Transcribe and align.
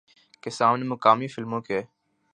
کے 0.43 0.49
سامنے 0.49 0.85
مقامی 0.85 1.27
فلموں 1.27 1.61
کے 1.61 1.81